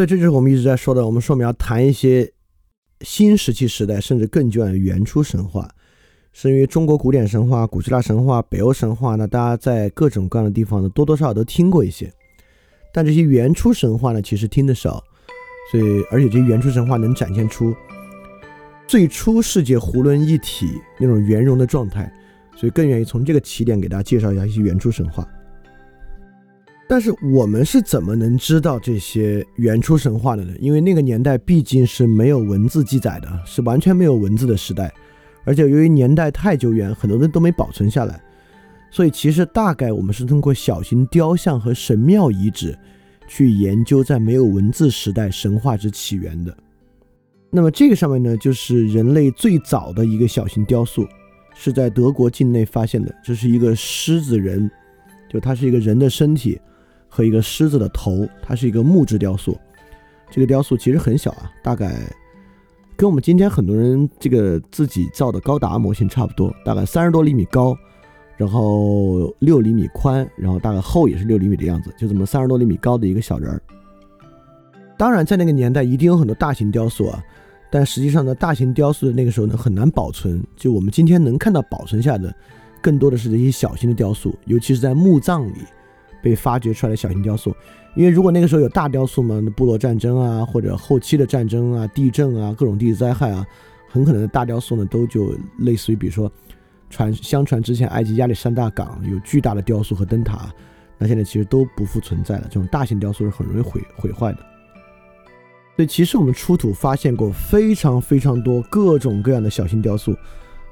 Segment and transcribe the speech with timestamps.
[0.00, 2.32] 所以这就是我们一直在说的，我们说我们要谈一些
[3.02, 5.68] 新石器时代甚至更久远的原初神话，
[6.32, 12.10] 是因为中国古典神话、古希腊神话、北欧神话呢，大家在各种各样的地方呢多多少少都听过一些，
[12.94, 15.04] 但这些原初神话呢其实听得少，
[15.70, 17.74] 所以而且这些原初神话能展现出
[18.86, 22.10] 最初世界囫囵一体那种圆融的状态，
[22.56, 25.28] 所以更愿意从这个起点给大家介绍一下一些原初神话。
[26.90, 30.52] 但是我们是怎么能知道这些原初神话的呢？
[30.58, 34.92] 因为那个年代毕竟是没有文字记载的，是完全没有文字的时代，
[35.44, 38.20] 而且由于年代太久远，很多人都没保存下来，
[38.90, 42.76] 所以其实大概我们是通过小型雕像和神庙遗址
[43.28, 46.52] 去研究在没有文字时代神话之起源的。
[47.52, 51.06] 那么这个上面呢，就是人类最早的一个小型雕塑，
[51.54, 54.68] 是在德国境内发现的，这是一个狮子人，
[55.28, 56.60] 就它是一个人的身体。
[57.10, 59.54] 和一个狮子的头，它是一个木质雕塑。
[60.30, 61.92] 这个雕塑其实很小啊，大概
[62.96, 67.76] 跟我们今天很多人这个自己造的高达模型差不多，大概三十多厘米高，
[68.36, 73.60] 然后六厘米宽，然后大概厚也是六厘米的样子，就这么三十多厘米高的一个小人儿。
[74.96, 77.20] 当然，在那个年代一定有很多大型雕塑啊，
[77.72, 80.40] 但实际上呢，大型雕塑那个时候呢很难保存。
[80.54, 82.32] 就我们今天能看到保存下的，
[82.80, 85.64] 更多的是这些小型的雕塑，尤其是在墓葬里。
[86.22, 87.54] 被发掘出来的小型雕塑，
[87.94, 93.46] 因为如果那个时候有大雕塑嘛，部落战争啊，或者后期的战争啊、地震啊、各种地质灾害啊，
[93.88, 96.30] 很可能大雕塑呢都就类似于，比如说
[96.88, 100.52] 传相传之前埃及亚历山大港有巨大的雕塑和灯塔，
[100.98, 102.42] 那现在其实都不复存在了。
[102.44, 104.38] 这种大型雕塑是很容易毁毁坏的。
[105.76, 110.14] 所以其实我们出土发现过非常非常多各种各样的小型雕塑，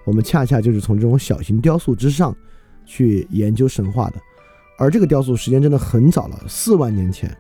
[0.04, 2.37] 我们恰恰就是从这种小型雕塑之上
[2.84, 4.20] 去研究神话的。
[4.78, 7.30] 而这个雕塑时间真的很早了，四万年前。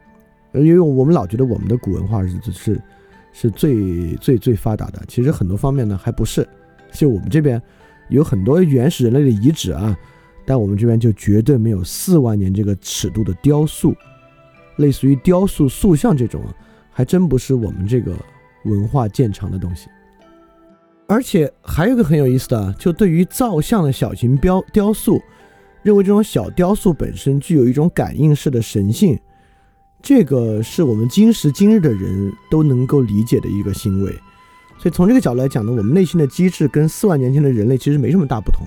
[0.54, 2.82] 因为我们老觉得我们的古文化是是
[3.32, 6.46] 是最最最发达的，其实很多方面呢还不是。
[6.90, 7.62] 就我们这边
[8.08, 9.96] 有很多原始人类的遗址啊，
[10.46, 13.94] 但我们这边就绝对没有四万年这个尺度的雕塑，
[14.76, 16.42] 类似于雕塑塑像这种，
[16.90, 18.16] 还真不是我们这个
[18.64, 19.88] 文化见长的东西。
[21.06, 25.22] 而且还有个很有意思的，就对于造像的小型雕雕塑。
[25.82, 29.18] 认为这种小雕塑本身具有一种感应式的神性，
[30.02, 34.12] 这个是我们今时今日的人都能够理解的一个行为。
[34.76, 38.66] 所以从这个角度来讲呢，我们内心的机制跟四万年前的人类其实没什么大不同。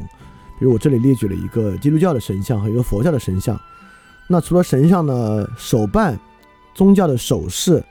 [0.60, 3.60] 比如我这里列举了一个基督教的神像和一个佛教的神像。
[4.28, 6.18] 那除了神像呢，手办、
[6.74, 7.84] 宗教的首饰、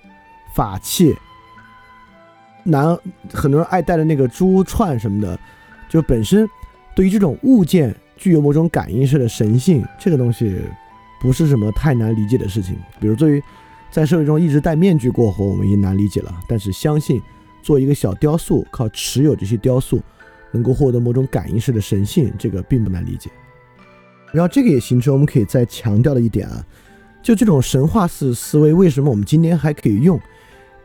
[0.55, 1.15] 法器，
[2.65, 2.97] 男
[3.33, 5.39] 很多人爱戴的那个珠串什么的，
[5.89, 6.49] 就本身
[6.97, 7.95] 对于这种物件。
[8.21, 10.55] 具有某种感应式的神性，这个东西
[11.23, 12.77] 不是什么太难理解的事情。
[13.01, 13.43] 比如，对于
[13.91, 16.33] 在社会中一直戴面具过活，我们已经难理解了。
[16.47, 17.19] 但是，相信
[17.63, 19.99] 做一个小雕塑，靠持有这些雕塑
[20.53, 23.31] 能够获得某种感应式的神性，这个并不难理解。
[24.35, 26.63] 然后，这个也形成我们可以再强调的一点啊，
[27.23, 30.21] 就这种神话式思维，为什么我们今天还可以用？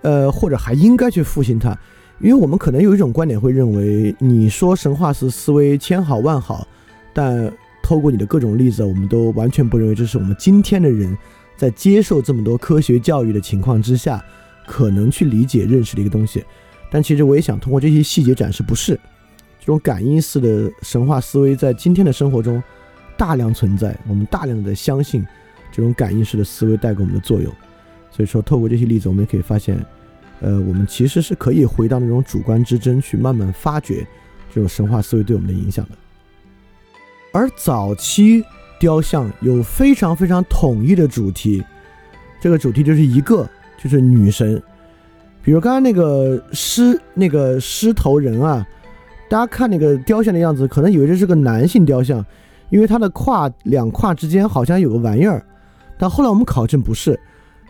[0.04, 1.78] 呃，或者还应该去复兴它？
[2.22, 6.66] 因为我们可能有一种观点会认为，你说神话式思维千好万好。
[7.16, 7.50] 但
[7.82, 11.18] 透过你的各种例子，我们都完全不认为这是我们今天的人
[11.56, 14.22] 在接受这么多科学教育的情况之下
[14.68, 16.44] 可能去理解认识的一个东西。
[16.92, 19.00] 但其实我也想通过这些细节展示，不是
[19.60, 22.62] 这种感应式的神话思维在今天的生活中
[23.18, 25.26] 大量存在，我们大量的相信
[25.72, 27.52] 这种感应式的思维带给我们的作用。
[28.12, 29.78] 所以说，透过这些例子，我们也可以发现，
[30.42, 34.06] 呃，我们其实是可以回到那种主观之争去慢慢发掘
[34.54, 35.92] 这种神话思维对我们的影响的。
[37.36, 38.42] 而早期
[38.80, 41.62] 雕像有非常非常统一的主题，
[42.40, 43.46] 这个主题就是一个，
[43.78, 44.62] 就是女神。
[45.44, 48.66] 比如刚刚那个狮，那个狮头人啊，
[49.30, 52.26] 大家看那个雕像的样子，可能以为这是个男性雕像，
[52.70, 55.46] 因为他的胯两胯之间好像有个玩意儿。
[56.00, 57.20] 但后来我们考证不是，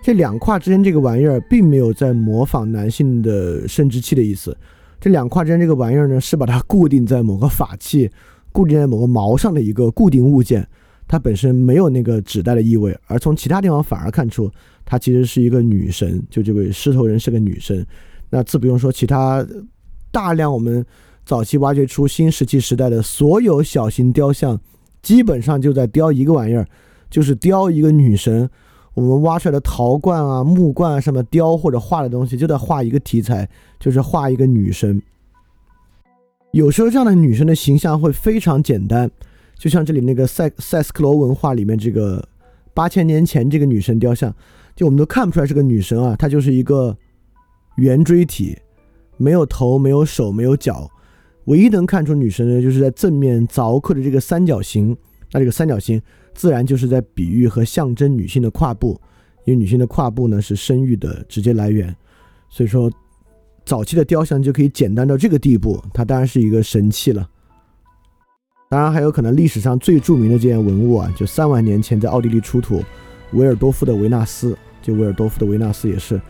[0.04, 4.56] 这两胯之间这个玩意儿并没有在模仿男性的生殖器的意思，
[5.00, 8.12] 这两胯之间这个玩意儿呢，是把它固定在某个法器。
[8.56, 10.66] 固定在某个毛上的一个固定物件，
[11.10, 14.50] 它本身没有那个指代的意味，而从其他地方反而看出
[14.86, 17.86] 它其实是一个女神，就这位狮头人是个女神。
[18.30, 19.46] 那自不用说，其他
[20.10, 20.86] 大量我们
[21.26, 24.58] 早期挖掘出新石器时代的所有小型雕像，
[25.02, 26.66] 基本上就在雕一个玩意儿，
[27.10, 28.50] 就是雕一个女神。
[28.94, 33.50] 我们挖出来的陶罐啊、木罐啊，上面雕或者画的东西，就在画一个题材，
[33.82, 35.02] 就是画一个女神。
[36.56, 39.12] 有时候这样的女生的形象会非常简单，
[39.58, 42.26] 就像这里那个塞塞斯克罗文化里面这个
[42.74, 44.34] 八千年前这个女神雕像，
[44.74, 46.98] 就我们都看不出来是个女神啊，她就是一个
[47.76, 48.58] 圆锥体，
[49.18, 50.90] 没有头，没有手，没有脚。
[51.48, 54.96] 唯一能看出女神的，就是在正面凿刻的这个三角形。
[55.34, 56.02] 那这个三角形
[56.34, 58.98] 自然就是在比喻和象征女性的胯部，
[59.44, 61.94] 因为女性的胯部呢是生育的直接来源。
[62.50, 62.90] 所以说，
[63.66, 67.28] 早期的雕像就可以简单到这个地步，它当然是一个神器了。
[68.70, 72.84] 当然还有可能历史上最著名的这件文物啊，就三万年前在奥地利出土，
[73.34, 76.22] 维尔多夫的维纳斯，就维尔多夫的维纳斯也是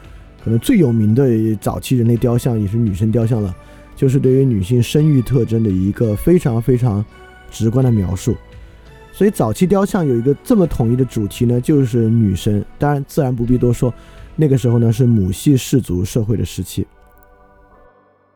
[0.44, 3.56] 可能最有名的早期人类雕像，也是女神雕像了。
[3.96, 7.04] 就是对于女性生育特征的一个非常非常
[7.50, 8.36] 直观的描述，
[9.14, 12.64] 所以早期雕像有一个这么统一的主题呢，就是女神。
[12.78, 13.94] 当然，自然不必多说，
[14.36, 16.86] 那个时候呢是母系氏族社会的时期。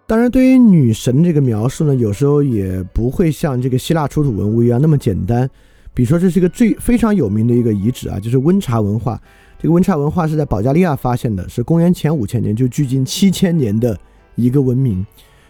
[0.09, 5.47] 当然，对于女神这个描述呢，有时候也不会像这个希腊出土文物一样那么简单。
[5.93, 9.21] 比如说，这是一个最非常有名的一个遗址啊，就是温查文化。
[9.59, 13.95] 这个温查文化是在保加利亚发现的，是公元前五千年，就距今七千年的
[14.33, 15.05] 一个文明。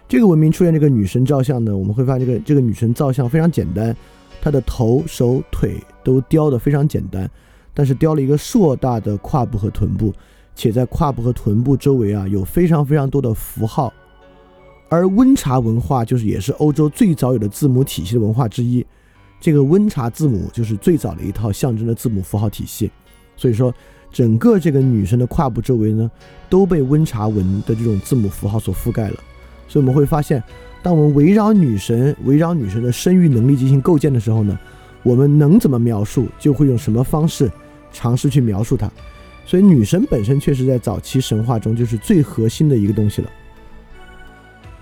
[0.09, 3.95] 这个文明出现这个女神造像呢，我们会发现这个这个女神造像非常简单，
[4.41, 7.31] 她的头、手、腿都雕得非常简单，
[7.73, 10.13] 但是雕了一个硕大的胯部和臀部，
[10.53, 13.93] 且在胯部和臀部周围啊有非常非常多的符号。
[14.89, 18.85] 而温查文化就是也是欧洲最早有的字母体系的文化之一，
[19.39, 22.89] 这个温查字母就是最早的一套象征的字母符号体系，
[23.37, 23.73] 所以说
[24.11, 26.09] 整个这个女神的胯部周围呢
[26.49, 29.15] 都被温查文的这种字母符号所覆盖了。
[29.67, 30.43] 所以我们会发现，
[30.81, 34.57] 当我们围绕女神、围绕女神的生育能力进行构建的时候呢，
[35.03, 37.51] 我们能怎么描述，就会用什么方式
[37.93, 38.91] 尝试去描述它。
[39.45, 43.29] 所以，女神本身确实在早期神话中就是最核心的一个东西了。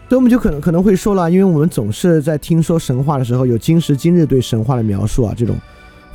[0.09, 5.55] 所以，我们就可能可能会说了，因为我们总是在听说神话的时候，有今时今日对神话的描述啊，这种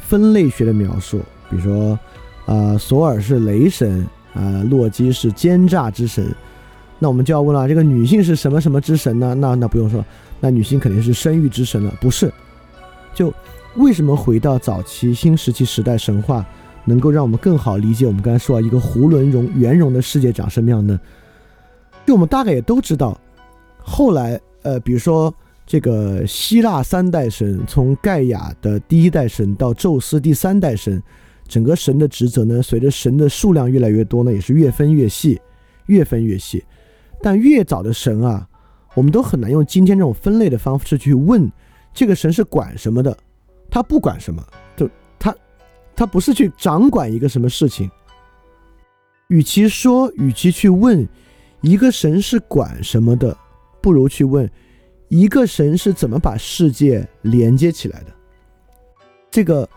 [0.01, 1.99] 分类学的描述，比如说，
[2.47, 6.27] 啊，索尔是雷神，啊，洛基是奸诈之神。
[6.99, 9.35] 那我们就要问了，这个女性是什么什么之神呢？
[9.35, 10.03] 那那不用说，
[10.41, 12.33] 那女性肯定是生育之神了，不是？
[13.13, 13.31] 就
[13.75, 16.47] 为什么回到早期新石器时代神话，
[16.87, 20.99] 能够让我们更好理解我们刚才说一个囫囵容圆融的世界长什么样呢？
[22.07, 23.21] 就我们大概也都知道，
[23.85, 25.33] 后来呃，比如说
[25.67, 31.03] 这个希腊三代神，从盖亚的第一代神到宙斯第三代神，
[31.47, 35.41] 整个神的职责呢，随着神的数量越来越多呢，也是越分越细，
[35.87, 36.65] 越分越细。
[37.21, 38.49] 但越早的神啊，
[38.95, 41.51] 我们都很难用今天这种分类的方式去问
[41.95, 43.17] 这个神是管什么的，
[43.71, 44.45] 他不管什么，
[44.77, 45.35] 就他，
[45.95, 47.91] 他不是去掌管一个什么事情。
[49.29, 51.09] 与其说，与其去问
[51.61, 53.37] 一个神是管什么的，
[53.83, 54.51] 不如去问
[55.09, 58.07] 一个神是怎么把世界连接起来的。
[59.31, 59.69] 这个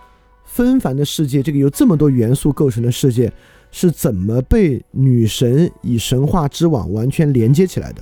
[0.45, 3.33] 纷繁的世界，这个由这么多元素构成的世界。
[3.71, 8.01] 是怎么被女神以神话之网完全连接起来的？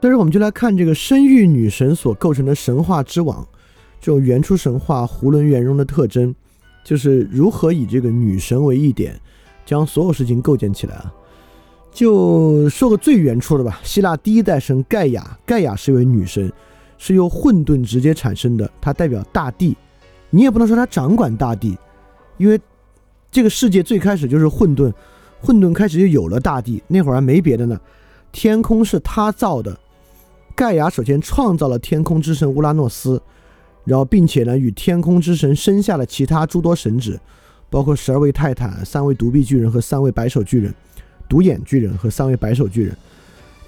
[0.00, 3.46] 但是我们就来看这个生育女神所构成的神话之网，
[4.00, 6.34] 这种原初神话囫囵圆融的特征，
[6.82, 9.14] 就是如何以这个女神为一点，
[9.64, 11.14] 将所有事情构建起来啊。
[11.92, 16.52] 就说个最原初的吧，希腊第一代神盖亚，盖亚是一位女神，
[16.98, 19.76] 是由混沌直接产生的，她代表大地。
[20.30, 21.78] 你也不能说它掌管大地，
[22.36, 22.60] 因为。
[23.32, 24.92] 这个世界最开始就是混沌，
[25.40, 26.82] 混沌开始就有了大地。
[26.88, 27.80] 那会儿还没别的呢，
[28.32, 29.78] 天空是他造的。
[30.56, 33.22] 盖亚首先创造了天空之神乌拉诺斯，
[33.84, 37.16] 然后并且呢与天空之神生下了其他诸多神祇，
[37.70, 40.74] 包括十二位泰坦、三位独臂巨人和三位白手巨人，
[41.30, 42.94] 独眼巨人和三位白手巨人。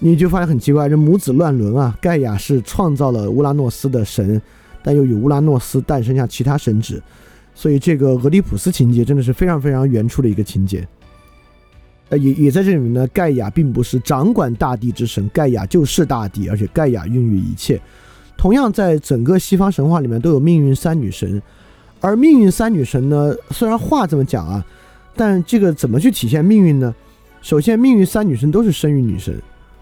[0.01, 1.97] 你就发现很奇怪，这母子乱伦啊！
[2.01, 4.43] 盖亚是创造了乌拉诺斯的神，
[4.83, 7.01] 但又与乌拉诺斯诞生下其他神祇。
[7.55, 10.85] 所以这个俄狄浦斯情节真的是非常非常原初的一个情节，
[12.09, 13.07] 呃，也也在这里面呢。
[13.09, 17.81] 盖亚并不是掌管大地之神，盖亚就是大地，而且盖亚孕育一切。
[18.37, 21.41] 同样，在整个西方神话里面都有命运三女神，
[22.01, 24.67] 而命运三女神呢，虽然话这么讲啊，
[25.15, 26.93] 但这个怎么去体现命运呢？
[27.43, 29.37] 首先，命运三女神都是生育女神，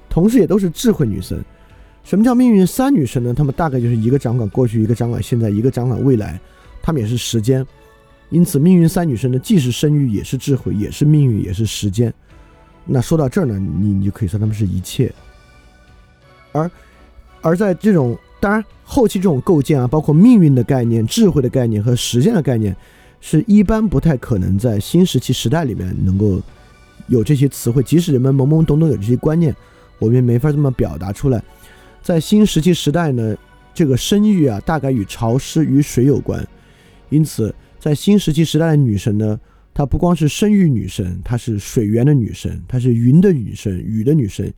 [0.08, 1.38] 同时也都是智慧女神。
[2.02, 3.34] 什么叫命运三女神呢？
[3.34, 6.40] 她们大概就是一个掌管过去，一个掌管现在，一个掌管未来。
[6.82, 7.64] 他们也是时间，
[8.30, 12.12] 因此命运三女神呢，既是生育，也是智慧，也是命运，也是时间。
[12.86, 15.12] 那说到这儿呢，你你就可以说他们是一切。
[16.52, 16.68] 而
[17.42, 22.74] 而在这种当然后期这种构建啊，包括命运的概念、智慧的概念和时间的概念，
[23.20, 26.40] 是一般不太可能在新石器时代里面能够
[27.10, 27.82] 有这些词汇。
[27.82, 29.54] 即使人们懵懵懂懂有这些观念，
[29.98, 31.42] 我们也没法这么表达出来。
[32.00, 33.36] 在新石器时代呢，
[33.74, 36.46] 这个生育啊，大概与潮湿与水有关。
[37.10, 39.38] 因此，在新石器时代的女神呢，
[39.74, 44.50] 她不光是生育女神，她是水源的女神，她是云的女神、雨的女神、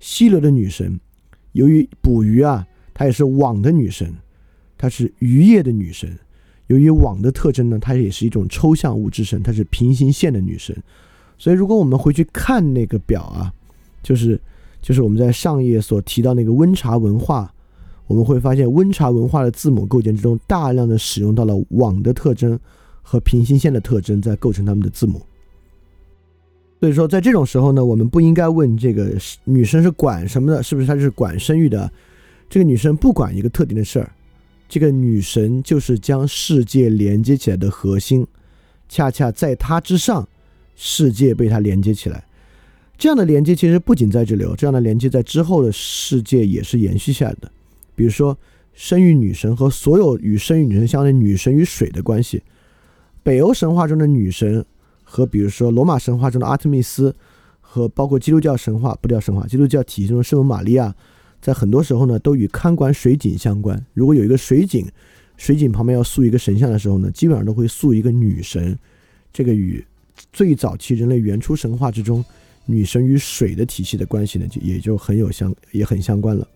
[0.00, 0.98] 溪流的女神。
[1.52, 4.14] 由于捕鱼啊，她也是网的女神，
[4.78, 6.16] 她是渔业的女神。
[6.68, 10.76] 由于网的特征呢，它也是一种抽象物之神，它是平行线的女神。
[11.38, 13.52] 所以，如果我们回去看那个表啊，
[14.02, 14.40] 就是
[14.80, 17.52] 就是我们在上页所提到那个温茶文化，
[18.06, 22.58] 我们会发现温茶文化的字母构建之中，大量的使用到了网的特征
[23.02, 25.20] 和平行线的特征，在构成他们的字母。
[26.80, 29.12] 所以说，在这种时候呢，我们不应该问这个
[29.44, 31.90] 女生是管什么的，是不是她是管生育的？
[32.48, 34.12] 这个女生不管一个特定的事儿，
[34.68, 38.26] 这个女神就是将世界连接起来的核心，
[38.88, 40.26] 恰恰在她之上。
[40.76, 42.22] 世界被它连接起来，
[42.98, 47.50] 这样的连接其实不仅在这里，这样的连接在之后的世界也是延续下来的。
[47.94, 48.36] 比如说，
[48.74, 52.42] 生育女神和所有与生育女神相关的女神与水的关系，
[53.22, 54.62] 北欧神话中的女神
[55.02, 57.14] 和比如说罗马神话中的阿特密斯，
[57.62, 60.94] 和包括基督教神话不叫神话，基督教体系中的圣母玛利亚，
[61.40, 63.82] 在很多时候呢都与看管水井相关。
[63.94, 64.86] 如果有一个水井，
[65.38, 68.78] 水井旁边要塑一个神像的时候呢，基本上都会塑一个女神，
[69.32, 69.82] 这个与。
[70.32, 72.24] 最早期人类原初神话之中，
[72.64, 76.46] 女神与水的体系的关系呢，就也就很有相也很相关了。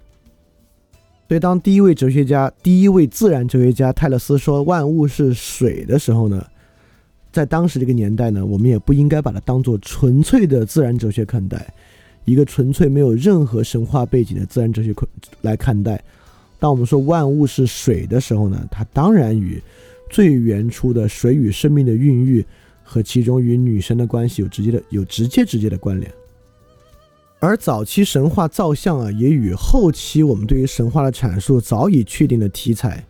[1.28, 6.44] 所以，当第一位哲学家、第一位自然哲学家泰勒斯说万物是水的时候呢，
[7.30, 11.72] 在当时这个年代呢，我们也不应该把它当做纯粹的自然哲学看待，
[12.24, 14.92] 一个纯粹没有任何神话背景的自然哲学
[15.42, 16.02] 来看待。
[16.58, 19.62] 当我们说万物是水的时候呢，它当然与
[20.10, 22.44] 最原初的水与生命的孕育。
[22.92, 26.12] 和其中与女神的关系有直接的、有直接直接的关联，
[27.38, 33.06] 而早期神话造像啊，也与后期我们对于神话的阐述早已确定的题材，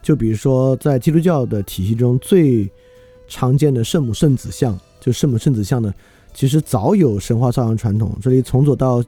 [0.00, 2.70] 就比如说在基督教的体系中最
[3.26, 5.92] 常见的圣母圣子像，就圣母圣子像呢，
[6.32, 8.16] 其实早有神话造像传统。
[8.22, 9.02] 这里从左到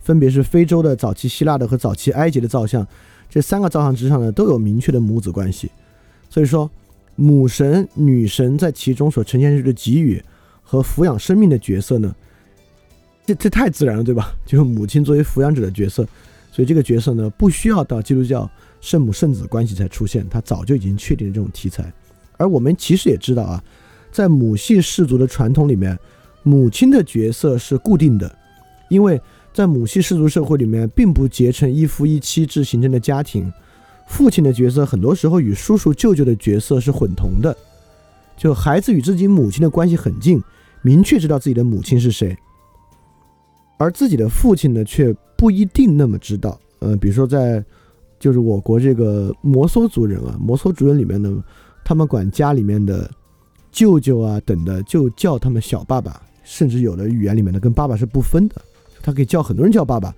[0.00, 2.84] 分别是非洲的早期希腊的和早期埃及的造像，
[3.30, 5.70] 这三个造像之上呢，都有明确的母子关系，
[6.28, 6.68] 所以说。
[7.16, 10.22] 母神、女神在其中所呈现出的给予
[10.62, 12.14] 和抚养生命的角色呢？
[13.26, 14.34] 这这太自然了，对吧？
[14.44, 16.06] 就是母亲作为抚养者的角色，
[16.52, 21.90] 所以这个角色呢，不需要到基督教圣母圣子关系才出现，它早就已经确定了这种题材。
[22.36, 23.62] 而我们其实也知道啊，
[24.10, 25.98] 在母系氏族的传统里面，
[26.42, 28.38] 母亲的角色是固定的，
[28.90, 29.20] 因为
[29.52, 33.50] 在母系氏族社会里面，并不结成一夫一妻制形成的家庭。
[34.06, 37.56] 父亲的角色很多时候与叔叔舅舅的角色是混同的，
[38.36, 40.42] 就孩子与自己母亲的关系很近，
[40.82, 42.36] 明确知道自己的母亲是谁，
[43.78, 46.58] 而自己的父亲呢却不一定那么知道。
[46.80, 47.64] 呃，比如说在
[48.20, 51.42] 就是我国这个摩梭族人啊，摩梭族人里面呢，
[51.84, 53.10] 他们管家里面的
[53.72, 58.56] 舅舅啊等的就叫他们小爸爸，甚至有的语言里面呢跟爸爸是不分的，
[59.02, 60.14] 他可以叫很多人叫爸爸。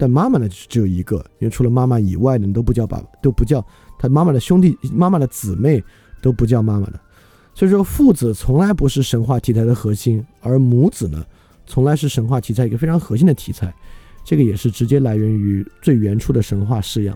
[0.00, 3.62] 但妈妈呢，只有一个，因为除了妈妈以外的都不叫爸爸，都不叫
[3.98, 5.84] 他妈妈的兄弟、妈妈的姊妹
[6.22, 6.98] 都不叫妈妈的。
[7.54, 11.22] 所以说，父子从来不是神话题材的核心，而母子呢，
[11.66, 13.70] 从来是神话题材一个非常核心的题材。
[14.24, 17.14] 这个也是直接来源于最原初的神话式样。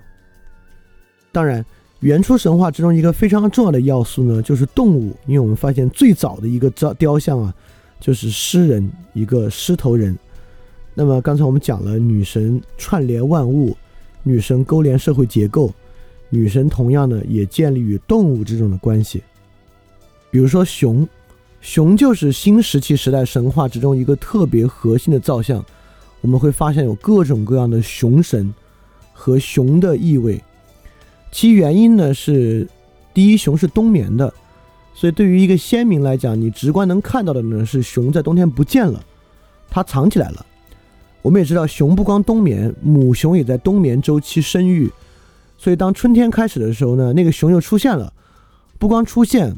[1.33, 1.65] 当然，
[2.01, 7.55] 原初神话之中一个非常重要的要素呢，就是动物，因为我们发现最早的一个雕雕像啊，
[7.99, 10.15] 就是狮人，一个狮头人。
[10.95, 13.77] 那么刚才我们讲了女神串联万物，
[14.23, 15.73] 女神勾连社会结构，
[16.31, 19.23] 女神同样呢也建立与动物之中的关系。
[20.31, 21.07] 比如说熊，
[21.61, 25.65] 熊就是新石器时代神话之中一个特别核心的造像。
[26.21, 28.55] 我们会发现有各种各样的熊神
[29.13, 30.43] 和熊的意味，
[31.31, 32.67] 其原因呢是，
[33.13, 34.33] 第一，熊是冬眠的，
[34.95, 39.05] 所以对于一个先民来讲，你直观能看到的呢是熊在冬天不见了，
[39.69, 40.47] 它藏起来了。
[41.25, 44.93] 我们也知道，熊不光冬眠，母熊也在冬眠周期生育，
[45.57, 48.13] 所以当春天开始的时候呢，那个熊又出现了，
[48.79, 49.57] 不光出现，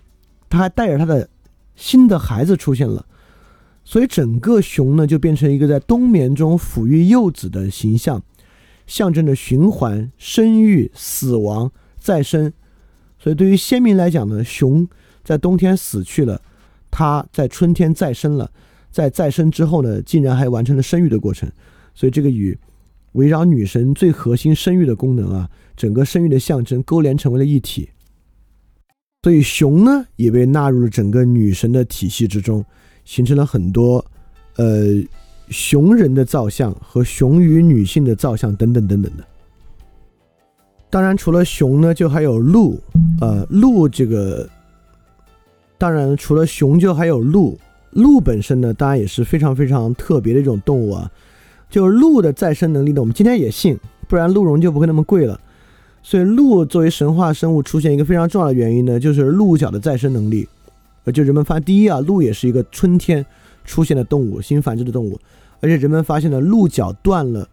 [0.48, 1.28] 它还带着它的
[1.74, 3.04] 新的孩子出现了，
[3.82, 8.22] 所以整个熊呢就变成一个在冬眠中抚育幼子的形象，
[8.86, 12.52] 象征着循环、生育、死亡、再生。
[13.18, 14.86] 所以对于先民来讲呢，熊
[15.24, 16.40] 在冬天死去了，
[16.92, 18.52] 它在春天再生了。
[18.96, 21.46] 在再生之后呢，竟然还完成了生育的过程，
[21.94, 22.58] 所以这个与
[23.12, 27.90] 围绕女神最核心生育的功能啊，整个生育的象征勾连成为了一体。
[29.22, 32.64] 所以熊呢也被纳入了整个女神的体系之中，
[33.04, 34.02] 形成了很多
[34.56, 34.86] 呃
[35.50, 39.22] 熊人的造像和熊与女性的造像等等等等的。
[40.88, 42.80] 当然，除了熊呢，就还有鹿，
[43.20, 44.48] 呃，鹿这个
[45.76, 47.58] 当然，除了熊，就还有鹿。
[47.90, 51.10] 鹿本身呢，当然也是非常非常特别的一种动物啊。
[51.68, 53.78] 就是鹿的再生能力呢，我们今天也信，
[54.08, 55.40] 不然鹿茸就不会那么贵了。
[56.02, 60.48] 所以，鹿作为神话生物出现一个非常重要的原因呢，就是鹿角的再生能力。
[61.02, 63.26] 呃，就人们发现，第一啊，鹿也是一个春天
[63.64, 65.18] 出现的动物，新繁殖的动物，
[65.60, 67.48] 而且人们发现了鹿角断了、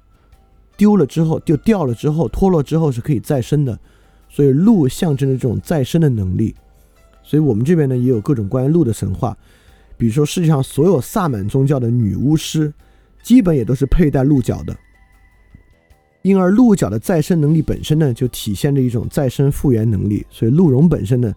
[0.77, 3.79] 丢了之后就掉了之后脱落之后是可以再生的，
[4.29, 6.53] 所以鹿象征着这种再生的能力。
[7.23, 9.35] 所以我们这边呢也有各种关于鹿的神话，
[9.97, 12.73] 比如说世界上所有萨满宗教的女巫师，
[13.21, 14.75] 基本也都是佩戴鹿角的。
[16.21, 20.25] 因而鹿角的再生能力本身呢，就体现着一种再生复原能力。
[20.29, 21.33] 所以鹿茸本身呢，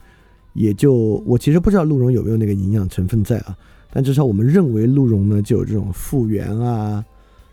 [0.52, 0.94] 也就
[1.26, 3.56] 我其实不知道鹿茸有没有那个营养成分在啊，
[3.92, 7.04] 但至少我们认为鹿茸呢就有这种复原啊，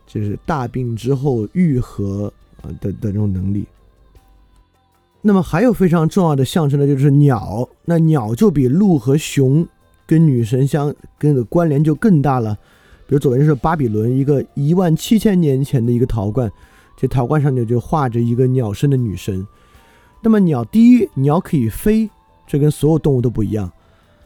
[0.05, 2.31] 就是大病之后愈合
[2.61, 3.65] 啊的的这种能力。
[5.23, 9.67] 那么还有非常重要的象征呢就是鸟，那鸟就比鹿和熊
[10.05, 12.57] 跟女神相跟的关联就更大了。
[13.07, 16.51] 比如左边是巴比伦一个一万七千年前的一个陶罐。
[16.95, 19.45] 这陶罐上面就画着一个鸟身的女神。
[20.21, 22.09] 那么鸟，第一，鸟可以飞，
[22.47, 23.69] 这跟所有动物都不一样。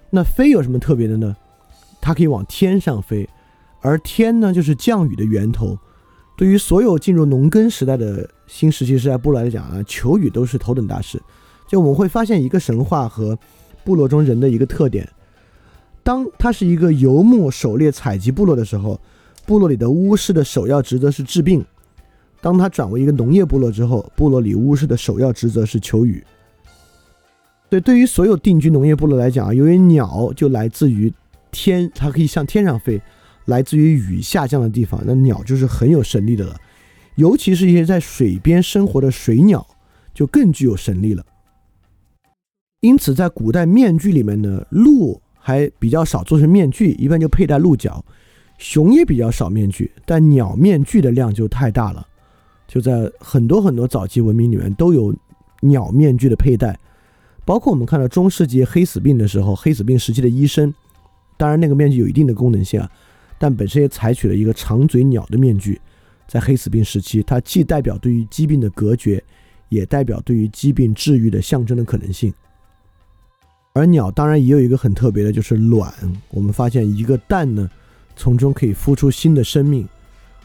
[0.10, 1.36] 那飞有什么特别的呢？
[2.00, 3.28] 它可以往天上飞，
[3.82, 5.78] 而天呢，就是降雨的源头。
[6.38, 11.20] 对于所有进入农耕时代的新石器时代部落来讲啊，求雨都是头等大事。
[11.68, 13.38] 就我们会发现一个神话和
[13.84, 15.10] 部落中人的一个特点：
[16.08, 18.98] 当它是一个游牧、狩猎、采集部落的时候，
[19.46, 21.66] 部落里的巫师的首要职责是治病。
[22.40, 26.24] 当他转为一个农业部落之后，部落里巫师的首要职责是求雨。
[27.68, 31.12] 对，对于所有定居农业部落来讲啊，由于鸟就来自于
[31.52, 33.02] 天，它可以向天上飞，
[33.44, 36.56] 来自于雨下降的地方，那鸟就是很有神力的了。
[37.16, 39.68] 尤其是一些在水边生活的水鸟，
[40.14, 41.26] 就更具有神力了。
[42.80, 48.04] 因此，在古代面具里面呢，鹿还比较少做成面具，一般就佩戴鹿角；
[48.58, 52.06] 熊也比较少面具，但鸟面具的量就太大了。
[52.68, 55.16] 就在很多很多早期文明里面都有
[55.62, 56.78] 鸟面具的佩戴，
[57.46, 60.74] 包括我们看到中世纪黑死病的时候，黑死病时期的医生，
[61.38, 62.92] 当然那个面具有一定的功能性啊，
[63.40, 65.80] 但本身也采取了一个长嘴鸟的面具，
[66.28, 69.24] 在黑死病时期，它既代表对于疾病的隔绝，
[69.70, 72.34] 也代表对于疾病治愈的象征的可能性。
[73.78, 75.94] 而鸟当然也有一个很特别的，就是卵，
[76.32, 77.70] 我们发现一个蛋呢，
[78.16, 79.88] 从中可以孵出新的生命。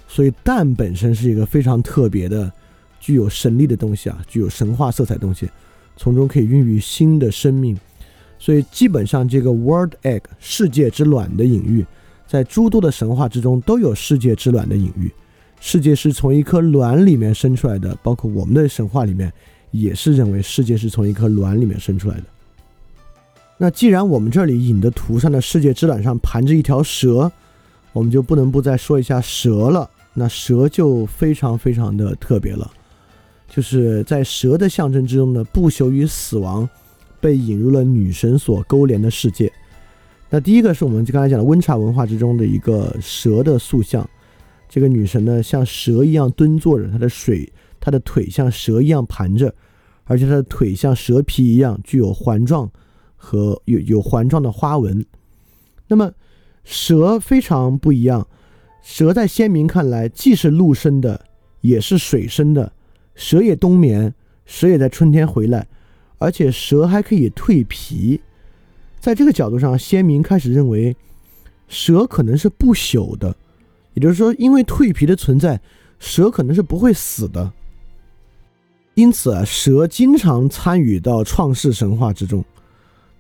[0.07, 2.53] 所以蛋本身是一个非常特别的、
[3.01, 5.49] 具有神力的东西啊，具有神话色彩东西，
[5.97, 7.75] 从中可以孕育新的生命。
[8.38, 11.87] 所以基本上这个 “world egg” 世界之卵的隐喻，
[12.27, 15.11] 在诸多的神话之中都有世界之卵的隐喻。
[15.61, 19.33] 世界是从一颗卵里面生出来的，包括我们的神话里面
[19.71, 22.25] 也是认为世界是从一颗卵里面生出来的。
[23.59, 27.31] 那既然我们这里引的图上的世界之卵上盘着一条蛇，
[27.93, 29.88] 我们就不能不再说一下蛇了。
[30.15, 32.71] 那蛇就非常非常的特别了，
[33.49, 36.69] 就是在蛇的象征之中呢，不朽与死亡
[37.19, 39.51] 被引入了女神所勾连的世界。
[40.29, 44.07] 那第一个是我们刚才讲的温差文化之中的一个蛇的塑像，
[44.69, 49.55] 这个女神呢像蛇一样蹲坐着，她的水，她的腿像蛇一样盘着，
[50.05, 52.71] 而且她的腿像蛇皮一样具有环状
[53.25, 55.07] 和有有环状的花纹。
[55.87, 56.13] 那么
[56.65, 58.27] 蛇非常不一样。
[58.83, 61.25] 蛇在先民看来，既是陆生的，
[61.61, 62.73] 也是水生的。
[63.15, 64.13] 蛇也冬眠，
[64.45, 65.69] 蛇也在春天回来，
[66.19, 68.21] 而且蛇还可以蜕皮。
[68.99, 70.97] 在这个角度上，先民开始认为，
[71.69, 73.37] 蛇可能是不朽的，
[73.95, 75.61] 也就是说，因为蜕皮的存在，
[76.01, 77.53] 蛇可能是不会死的。
[78.95, 82.45] 因此啊，蛇经常参与到创世神话之中。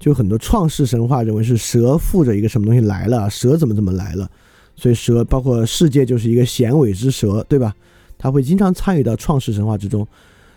[0.02, 4.28] 就很多创世神话认为是蛇附着一个什么东西来了，蛇怎么怎么来了。
[4.74, 7.72] 所以蛇包括世界就是一个衔尾之蛇，对吧？
[8.18, 10.04] 它会经常参与到创世神话之中，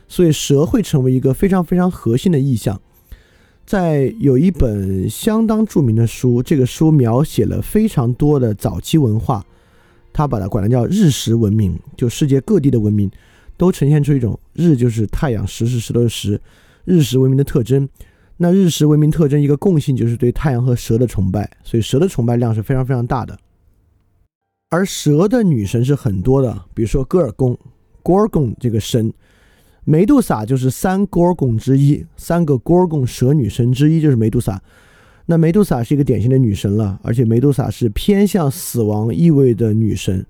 [0.07, 2.81] 所以蛇会成为一个非常非常核心的意象。
[3.67, 9.45] 在有一本相当著名的书，这个书描写了非常多的早期文化，
[10.11, 13.11] 它把它管它叫日食文明，就世界各地的文明
[13.57, 16.41] 都呈现出一种日就是太阳，石是石头的石，
[16.83, 17.87] 日食文明的特征。
[18.37, 23.37] 那日食文明特征一个共性就是对太阳和蛇的崇拜，所以蛇的崇拜量是非常非常大的。
[24.69, 27.57] 而蛇的女神是很多的，比如说戈尔贡
[28.03, 29.13] （Gorgon） 这个神，
[29.85, 34.61] 梅杜莎就是三 Gorgon 之一，三个 Gorgon 蛇女神之一就是梅杜莎。
[35.27, 40.25] 那梅杜莎是一个典型的女神了，而且梅杜莎是偏向死亡意味的女神，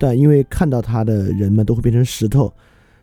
[0.00, 2.52] 但因为看到她的人们都会变成石头，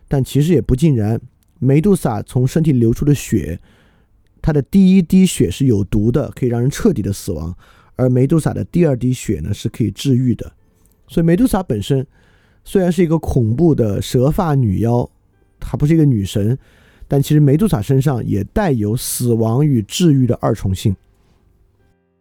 [0.08, 1.20] 但其实也不尽然。
[1.60, 3.58] 梅杜莎从身体流出的血，
[4.44, 7.50] 它的第一滴血是有毒的，可以让人彻底的死亡；
[7.96, 10.52] 而梅杜莎的第二滴血呢是可以治愈的。
[11.08, 12.06] 所以梅杜莎本身
[12.62, 15.08] 虽然是一个恐怖的蛇发女妖，
[15.58, 16.58] 她不是一个女神，
[17.08, 20.94] 但其实梅杜莎身上也带有死亡与治愈的二重性。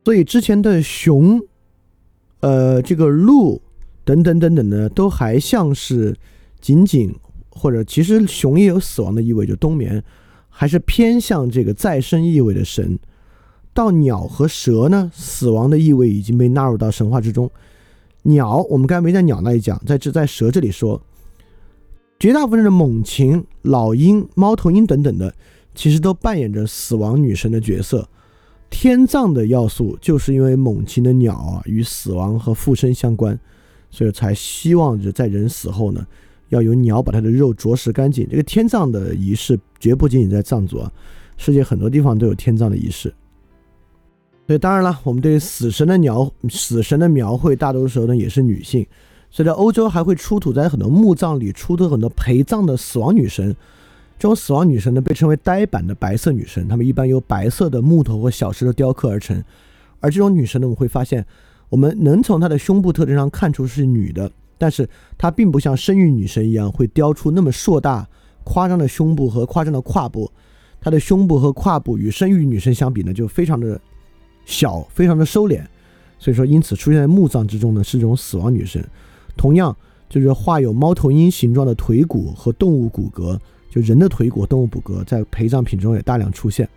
[0.06, 1.42] 所以之前的熊，
[2.40, 3.62] 呃，这个鹿
[4.06, 6.16] 等等等等呢，都还像是
[6.62, 7.14] 仅仅
[7.50, 10.02] 或者其实熊也有死亡的意味，就冬眠。
[10.56, 13.00] 还是偏向这个再生意味的神，
[13.74, 17.50] 到鸟和蛇呢，死亡的意味已经被纳入到神话之中。
[18.22, 21.02] 鸟，我们刚才没在鸟那里讲，在这在蛇这里说，
[22.20, 25.34] 绝大部分的猛禽、老鹰、猫头鹰等等的，
[25.74, 28.08] 其实都扮演着死亡女神的角色。
[28.70, 33.38] 天葬的要素，就是因为猛禽的鸟啊与死亡和附身相关，
[33.89, 36.06] 所以才希望着在人死后呢。
[36.54, 38.28] 要由鸟把它的肉啄食干净。
[38.30, 40.92] 这个天葬的仪式绝不仅仅在藏族啊，
[41.36, 43.13] 世界很多地方都有天葬的仪式。
[44.46, 48.86] 所以当然了，我们对死神的鸟、死神的描绘，大多数时候呢也是女性。
[49.32, 53.56] 所以在欧洲还会出土在很多墓葬里出土很多陪葬的死亡女神。
[54.20, 59.44] 这种死亡女神呢被称为呆板的白色女神，她们一般由白色的木头或小石头雕刻而成。
[60.00, 61.26] 而这种女神呢，我们会发现，
[61.70, 64.30] 我们能从她的胸部特征上看出是女的。
[64.63, 68.08] 但是它并不像生育女神一样会雕出那么硕大、
[68.45, 70.32] 夸张的胸部和夸张的胯部，
[70.80, 73.78] 它的胸部和胯部与生育女神相比呢，就非常的
[74.45, 75.62] 小，非常的收敛。
[76.17, 78.82] 所以说，因此出现在墓葬之中呢，是这种死亡女神。
[79.36, 79.76] 同样，
[80.08, 83.38] 就是画有猫头鹰形状的腿骨和动物骨骼，
[83.69, 86.69] 就人的腿骨、动物骨骼，在陪葬品中也大量出现。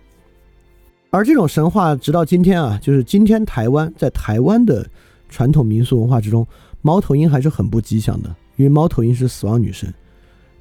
[1.09, 4.85] 而这种神话直到今天啊，就是今天台湾在台湾的
[5.29, 6.45] 传统民俗文化之中。
[6.87, 9.93] 猫头鹰还是很不吉祥的，因为猫头鹰是死亡女神，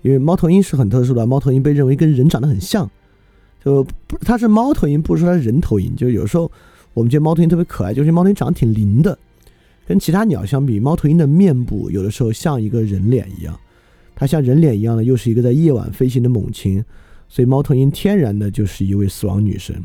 [0.02, 2.90] 因为猫头鹰是很特殊的，猫头鹰被认为跟人长得很像，
[3.64, 5.94] 就不它是猫头鹰，不是说它人头鹰。
[5.94, 6.50] 就有时候
[6.94, 9.16] 我们觉得猫头鹰特别可爱，就是猫头鹰长得挺灵的，
[9.86, 13.56] 跟其他鸟相比，猫头鹰的面部有的时候像一个人脸一样，
[14.16, 16.84] 它像人脸一样的，又是一个在夜晚飞行的猛禽，
[17.28, 19.80] 所以猫头鹰天然的就是一位死亡女神。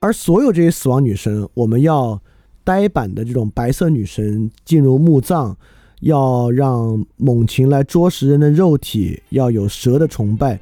[0.00, 2.20] 而所有这些死亡女神，我们要。
[2.66, 5.54] 呆板的这种白色女神进入墓葬，
[6.00, 10.58] 要让猛禽来啄食人的肉体，要有蛇的崇拜，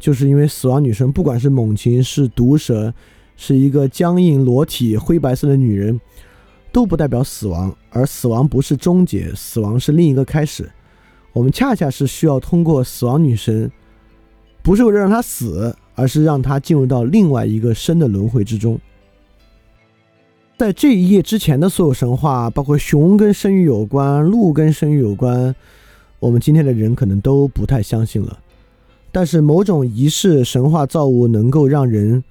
[0.00, 2.92] 就是因为死亡女神不管是猛禽是毒蛇，
[3.36, 6.00] 是一个僵硬裸体灰白色的女人，
[6.72, 10.68] 都不代表死亡，而死亡不是终结，死亡是另一个开始。
[11.32, 13.70] 我们恰恰是需要通过死亡女神，
[14.60, 18.76] 不是为了让她死，而是让她进入到另外一个生的轮回之中。
[20.56, 25.52] 在这一页之前的所有神话，包括熊跟生育有关，鹿跟生育有关，
[26.20, 28.38] 我们今天的人可能都不太相信了。
[29.10, 32.22] 但是某种仪式神话造物能够让人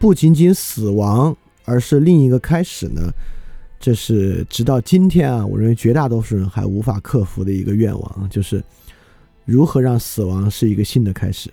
[0.00, 3.12] 不仅仅死亡，而是另一个开始呢？
[3.78, 8.62] 这是直到今天啊，我认为绝大多数人还无法克服的一个愿望，就是
[9.44, 11.48] 如何让死亡是一个新的开始。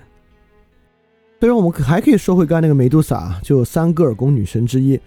[1.40, 5.00] 虽然我们还可以说回刚才那个梅杜莎，就三戈尔宫女神之一。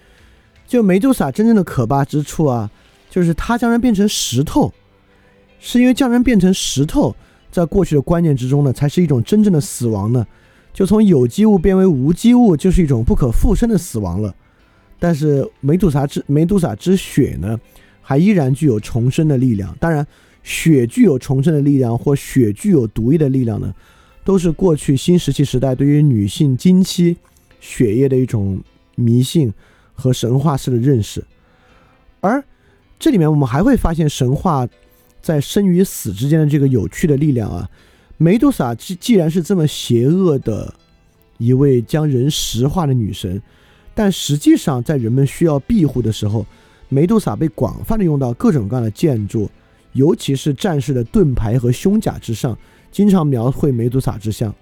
[0.66, 2.70] 就梅杜莎真正的可怕之处啊，
[3.11, 4.72] 就是她将人变成石头，
[5.61, 7.14] 是因为将人变成石头，
[7.50, 10.27] 在过去的观念之中呢，才是一种真正的死亡呢。
[10.72, 14.35] 就从有机物变为无机物，就是一种不可复生的死亡了。
[14.98, 17.61] 但是梅杜莎之梅杜莎之血呢，
[18.00, 19.77] 还依然具有重生的力量。
[19.79, 20.05] 当然，
[20.42, 23.72] 血具有重生的力量，或血具有毒液的力量呢，
[24.24, 27.16] 都是过去新石器时代对于女性经期
[27.61, 28.61] 血液的一种
[28.96, 29.53] 迷信。
[29.95, 31.25] 和神话式的认识，
[32.21, 32.45] 而
[32.99, 34.67] 这里面我们还会发现神话
[35.23, 37.69] 在生与死之间的这个有趣的力量啊。
[38.17, 40.73] 梅杜莎既既然是这么邪恶的
[41.39, 43.41] 一位将人石化的女神，
[43.95, 46.45] 但实际上在人们需要庇护的时候，
[46.89, 49.51] 梅杜莎被广泛的用到各种各样的建筑，
[49.93, 52.57] 尤其是战士的盾牌和胸甲之上，
[52.91, 54.55] 经常描绘梅杜莎之像。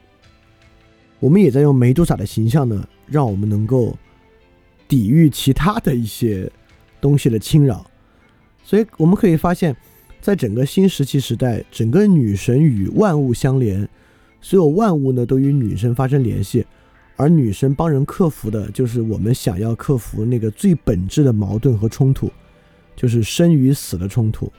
[1.20, 3.96] 我们也在用梅杜莎的形象呢，让我们能够。
[4.88, 6.50] 抵御其他的一些
[7.00, 7.84] 东西的侵扰，
[8.64, 9.74] 所以我们可以发现，
[10.20, 13.88] 在整个新石器时代，整个女神与万物相连，
[14.40, 16.64] 所有万物呢都与女神发生联系，
[17.16, 22.30] 而女神帮人克服的就是我们想要克服那个最本质的矛盾和冲突，
[22.94, 24.52] 就是生与死的冲突。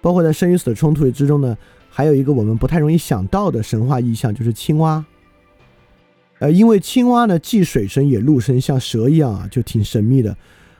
[0.00, 1.56] 包括在生与死的冲突之中呢，
[1.88, 5.04] 还有一个我们不太容易想到的神话意象，就是青蛙。
[6.40, 10.36] 呃，因为青蛙呢，既水生也陆生，像蛇一样啊，就挺神秘的。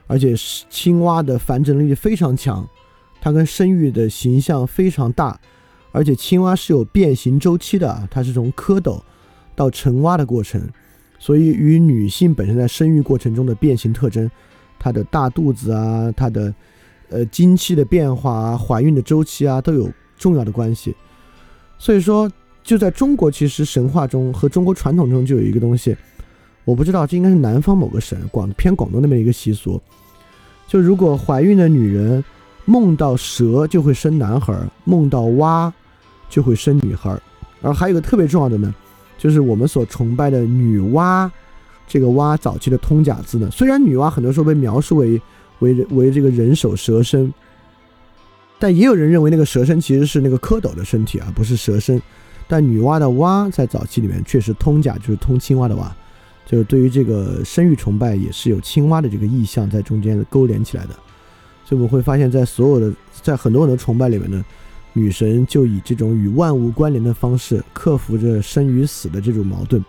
[0.06, 0.34] 而且
[0.68, 2.68] 青蛙的繁殖能力非常强，
[3.20, 5.40] 它跟生育的形象非常大。
[5.92, 9.00] 而且青蛙是有变形周期的，它是从蝌蚪
[9.54, 10.60] 到成蛙的过程，
[11.18, 14.28] 所以与女性本身在生育过程中的变形特征，
[14.78, 16.52] 它的大肚子啊，它的
[17.08, 19.88] 呃经期的变化啊，怀孕的周期啊，都有
[20.18, 20.94] 重要的关系。
[21.78, 22.30] 所以说，
[22.64, 25.94] 就在中国，其实神话中和中国传统中就有一个东西，
[26.64, 29.80] 我不知道这应该是南方某个省广偏广东那边一个习俗，
[30.66, 32.24] 就如果怀孕的女人
[32.64, 35.72] 梦到蛇就会生男孩，梦到蛙
[36.28, 37.16] 就会生女孩。
[37.60, 38.74] 而还有一个特别重要的呢。
[39.16, 41.30] 就是我们所崇拜的女娲，
[41.86, 45.22] 这个娲早期的通假字呢，虽然女娲很多时候被描述为
[45.60, 47.32] 为为这个人首蛇身，
[48.58, 52.02] 但也有人认为那个蛇身其实是那个蝌蚪的身体啊，不是蛇身。
[52.46, 55.94] 但女娲的娲在早期里面确实通假，就是通青蛙的蛙，
[56.46, 60.90] 就是对于这个生育崇拜也是有青蛙的这个意象在中间勾连起来的。
[61.64, 64.44] 所以我们会发现，在所有的在很多人的崇拜里面呢。
[64.96, 69.84] 女神就以这种与万物关联的方式克服着生与死的这种矛盾，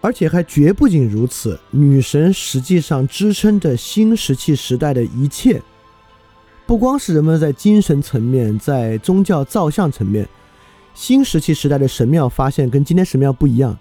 [0.00, 5.62] 而且还绝不仅如此，女神实际上支撑着新石器时代的一切，
[6.66, 10.28] 不光是人们在精神层面，在宗教造像层面，
[10.94, 13.78] 新石器时代的神庙发现跟今天神庙不一样，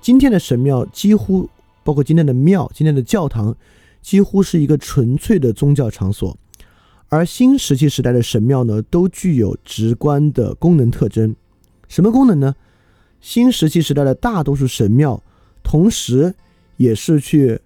[0.00, 1.48] 今天的神庙几乎
[1.82, 3.56] 包括今天的庙、今天的教堂，
[4.02, 6.36] 几乎是一个纯粹的宗教场所。
[7.08, 11.34] 而新石器时代的神庙呢，都具有直观的功能特征。
[11.88, 12.54] 什么功能呢？
[13.20, 15.20] 新石器时代的大多数神庙，
[15.62, 16.34] 同时
[16.76, 17.60] 也是去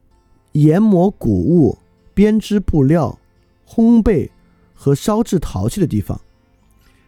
[0.53, 1.77] 研磨谷物、
[2.15, 3.19] 编织布料、
[3.69, 4.31] 烘焙
[4.73, 6.19] 和烧制陶器的地方。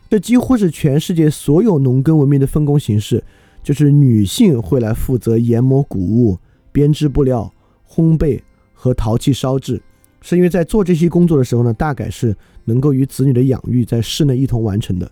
[0.08, 3.22] 这几乎是全世界所有农耕文明的分工形式，
[3.62, 6.38] 就是女性会来负责研磨谷物、
[6.70, 7.52] 编织布料、
[7.88, 8.40] 烘焙
[8.72, 9.82] 和陶器烧制。
[10.22, 15.10] 是因为在做这些工作的时候呢，大概是能够与子女的养育在室内一同完成的。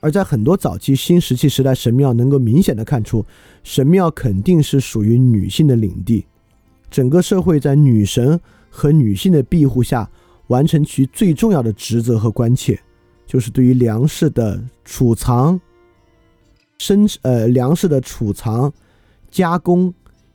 [0.00, 3.24] 而在很多早期新石器时代神庙，能够明显的看出，
[3.64, 6.26] 神庙肯定是属于女性的领地，
[6.90, 8.38] 整个社会在女神
[8.70, 10.08] 和女性的庇护下，
[10.48, 12.78] 完成其最重要的职责和关切，
[13.26, 15.60] 就是对于粮食的储藏、
[16.78, 18.72] 生呃粮食的储藏、
[19.30, 19.92] 加工。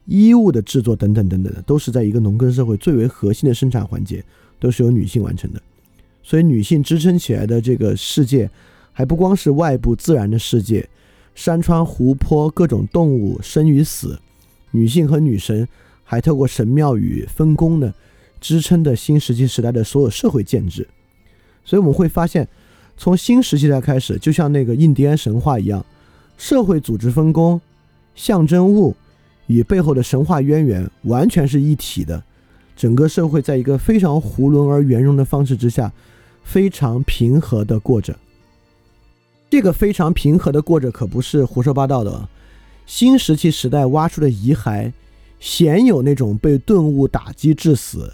[0.08, 4.22] 衣物的制作等等等等的，都是在一个农耕社会最为核心的生产环节，
[4.60, 5.62] 都是由女性完成的。
[6.24, 8.50] 所以，女性支撑起来的这个世界，
[8.92, 10.90] 还不光是外部自然的世界，
[11.34, 14.20] 山川湖泊、各种动物生与死，
[14.72, 15.66] 女性和女神
[16.04, 17.94] 还透过神庙与分工呢，
[18.42, 20.86] 支撑的新石器时代的所有社会建制。
[21.64, 22.46] 所以，我们会发现，
[23.02, 25.84] 从新石器时代开始，就像那个印第安神话一样，
[26.38, 27.60] 社会组织分工、
[28.14, 28.96] 象征物。
[29.48, 32.24] 与背后的神话渊源完全是一体的，
[32.76, 35.92] 整个社会在一个非常囫囵而圆融的方式之下，
[36.44, 38.16] 非常平和的过着。
[39.50, 42.30] 这个非常平和的过着可不是胡说八道的。
[42.86, 44.94] 新石器时代挖出的遗骸，
[45.40, 48.14] 鲜有那种被钝物打击致死、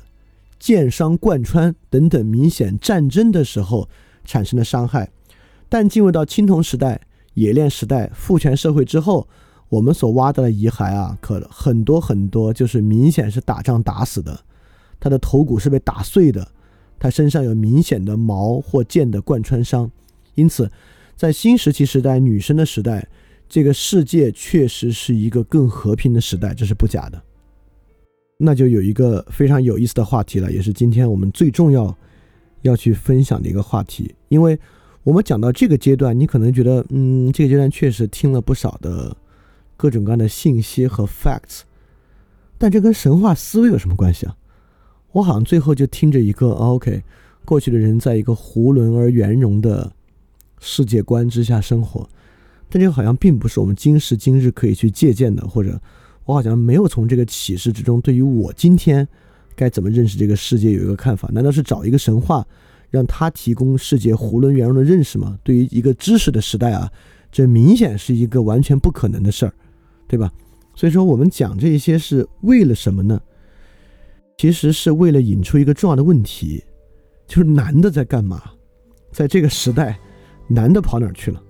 [0.58, 3.90] 剑伤贯穿等等明显战争的时候
[4.28, 5.10] 产生的伤害，
[5.68, 7.02] 但进入到青铜时代、
[7.34, 9.28] 冶炼时代、父权社会之后。
[9.70, 14.40] 我们所挖到的遗骸啊，可很多很多，就是明显是打仗打死的，
[14.98, 16.48] 他的头骨是被打碎的，
[16.98, 19.92] 他身上有明显的矛或剑的贯穿伤，
[20.36, 20.72] 因此，
[21.18, 23.06] 在新石器时代女生的时代，
[23.50, 27.22] 这个世界确实是一个更和平的时代，这是不假的。
[28.38, 31.94] 那就有一个非常有意思的话题了，也是今天我们最重要
[32.68, 34.60] 要去分享的一个话题，因为
[35.04, 39.16] 我们讲到这个阶段，你可能觉得，嗯，这个阶段确实听了不少的。
[39.80, 41.60] 各种各样的信息和 facts，
[42.58, 44.36] 但这跟神话思维有什么关系啊？
[45.12, 47.04] 我好像最后就听着一个 OK，
[47.46, 49.92] 过去的人在一个囫囵而圆融的
[50.60, 52.10] 世界观之下生活，
[52.70, 55.80] 但这个好像并不是我们今时今日可以去借鉴的，或者
[56.26, 59.08] 我好像没有从这个启示之中，对于我今天
[59.58, 61.28] 该怎么认识这个世界有一个看法？
[61.34, 62.48] 难道是找一个神话
[62.90, 65.38] 让他提供世界囫囵圆融的认识吗？
[65.44, 66.90] 对于一个知识的时代啊，
[67.30, 69.54] 这明显是一个完全不可能的事儿。
[70.08, 70.32] 对吧？
[70.74, 73.20] 所以说我们讲这些是为了什么呢？
[74.38, 76.64] 其实是为了引出一个重要的问题，
[77.28, 78.42] 就是男的在干嘛？
[79.12, 80.00] 在这个时代，
[80.48, 81.44] 男的跑哪儿去了？